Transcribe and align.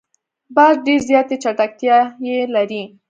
باز 0.55 0.73
ډېر 0.87 1.01
زیاتې 1.09 1.35
چټکتیا 1.43 1.97
لري 2.55 2.83